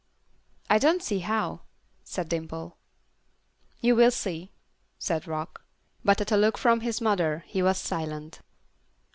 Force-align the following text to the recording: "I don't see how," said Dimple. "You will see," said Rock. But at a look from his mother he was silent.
"I 0.67 0.79
don't 0.79 1.03
see 1.03 1.19
how," 1.19 1.61
said 2.03 2.27
Dimple. 2.27 2.75
"You 3.81 3.95
will 3.95 4.09
see," 4.09 4.51
said 4.97 5.27
Rock. 5.27 5.63
But 6.03 6.19
at 6.21 6.31
a 6.31 6.37
look 6.37 6.57
from 6.57 6.79
his 6.79 7.01
mother 7.01 7.43
he 7.45 7.61
was 7.61 7.77
silent. 7.77 8.41